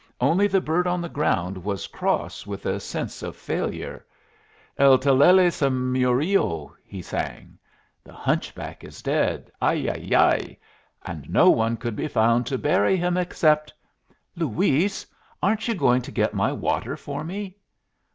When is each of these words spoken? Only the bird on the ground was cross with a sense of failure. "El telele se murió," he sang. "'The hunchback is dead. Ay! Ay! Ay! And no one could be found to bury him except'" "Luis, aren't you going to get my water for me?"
Only 0.19 0.47
the 0.47 0.61
bird 0.61 0.87
on 0.87 0.99
the 0.99 1.09
ground 1.09 1.63
was 1.63 1.85
cross 1.85 2.47
with 2.47 2.65
a 2.65 2.79
sense 2.79 3.21
of 3.21 3.35
failure. 3.35 4.03
"El 4.79 4.97
telele 4.97 5.51
se 5.53 5.67
murió," 5.67 6.73
he 6.83 7.03
sang. 7.03 7.59
"'The 8.03 8.11
hunchback 8.11 8.83
is 8.83 9.03
dead. 9.03 9.51
Ay! 9.61 9.75
Ay! 9.91 10.15
Ay! 10.17 10.57
And 11.05 11.29
no 11.29 11.51
one 11.51 11.77
could 11.77 11.95
be 11.95 12.07
found 12.07 12.47
to 12.47 12.57
bury 12.57 12.97
him 12.97 13.15
except'" 13.15 13.71
"Luis, 14.35 15.05
aren't 15.39 15.67
you 15.67 15.75
going 15.75 16.01
to 16.01 16.11
get 16.11 16.33
my 16.33 16.51
water 16.51 16.97
for 16.97 17.23
me?" 17.23 17.57